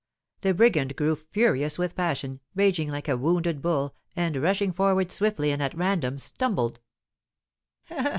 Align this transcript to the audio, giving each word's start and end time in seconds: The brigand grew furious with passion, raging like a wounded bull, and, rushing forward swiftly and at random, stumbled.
The 0.41 0.55
brigand 0.55 0.95
grew 0.95 1.15
furious 1.15 1.77
with 1.77 1.95
passion, 1.95 2.39
raging 2.55 2.89
like 2.89 3.07
a 3.07 3.15
wounded 3.15 3.61
bull, 3.61 3.93
and, 4.15 4.35
rushing 4.37 4.73
forward 4.73 5.11
swiftly 5.11 5.51
and 5.51 5.61
at 5.61 5.77
random, 5.77 6.17
stumbled. 6.17 6.79